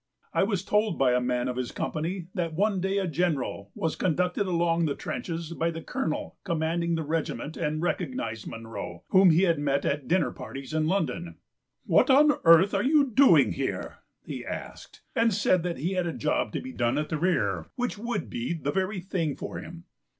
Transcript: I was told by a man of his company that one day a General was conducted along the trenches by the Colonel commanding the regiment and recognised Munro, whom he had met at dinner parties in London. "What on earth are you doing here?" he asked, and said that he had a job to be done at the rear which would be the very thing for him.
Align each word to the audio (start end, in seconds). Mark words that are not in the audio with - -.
I 0.33 0.41
was 0.41 0.65
told 0.65 0.97
by 0.97 1.13
a 1.13 1.21
man 1.21 1.47
of 1.47 1.57
his 1.57 1.71
company 1.71 2.25
that 2.33 2.55
one 2.55 2.81
day 2.81 2.97
a 2.97 3.05
General 3.05 3.69
was 3.75 3.95
conducted 3.95 4.47
along 4.47 4.85
the 4.87 4.95
trenches 4.95 5.53
by 5.53 5.69
the 5.69 5.83
Colonel 5.83 6.37
commanding 6.43 6.95
the 6.95 7.03
regiment 7.03 7.55
and 7.55 7.83
recognised 7.83 8.47
Munro, 8.47 9.03
whom 9.09 9.29
he 9.29 9.43
had 9.43 9.59
met 9.59 9.85
at 9.85 10.07
dinner 10.07 10.31
parties 10.31 10.73
in 10.73 10.87
London. 10.87 11.35
"What 11.85 12.09
on 12.09 12.31
earth 12.45 12.73
are 12.73 12.81
you 12.81 13.11
doing 13.11 13.51
here?" 13.51 13.99
he 14.25 14.43
asked, 14.43 15.01
and 15.15 15.31
said 15.31 15.61
that 15.61 15.77
he 15.77 15.91
had 15.93 16.07
a 16.07 16.13
job 16.13 16.51
to 16.53 16.61
be 16.61 16.71
done 16.71 16.97
at 16.97 17.09
the 17.09 17.19
rear 17.19 17.67
which 17.75 17.99
would 17.99 18.27
be 18.27 18.53
the 18.55 18.71
very 18.71 19.01
thing 19.01 19.35
for 19.35 19.59
him. 19.59 19.83